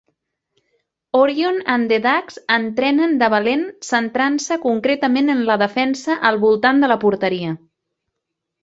[1.19, 6.93] Orion and the Ducks entrenen de valent, centrant-se concretament en la defensa al voltant de
[6.95, 7.55] la porteria.